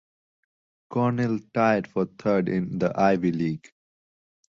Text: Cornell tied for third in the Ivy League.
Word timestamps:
Cornell 0.89 1.37
tied 1.53 1.85
for 1.85 2.05
third 2.05 2.49
in 2.49 2.79
the 2.79 2.91
Ivy 2.99 3.31
League. 3.31 3.71